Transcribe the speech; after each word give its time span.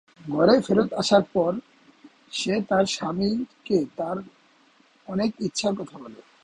ঘরে 0.25 0.55
ফেরত 0.61 0.89
আসার 0.93 1.23
পর 1.33 1.51
সে 2.31 2.53
তার 2.69 2.85
স্বামীকে 2.85 3.77
তার 3.97 4.17
অনেক 5.07 5.31
ইচ্ছার 5.39 5.73
কথা 5.75 5.95
বলে। 5.97 6.19